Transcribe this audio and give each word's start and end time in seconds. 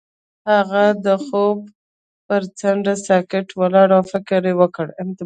هغه 0.51 0.83
د 1.05 1.07
خوب 1.25 1.57
پر 2.27 2.41
څنډه 2.59 2.95
ساکت 3.07 3.47
ولاړ 3.59 3.89
او 3.97 4.03
فکر 4.11 4.41
وکړ. 4.59 4.87